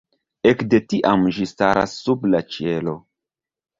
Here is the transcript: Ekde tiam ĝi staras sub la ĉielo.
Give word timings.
Ekde 0.51 0.77
tiam 0.93 1.27
ĝi 1.39 1.47
staras 1.53 1.95
sub 2.07 2.27
la 2.33 2.41
ĉielo. 2.55 2.97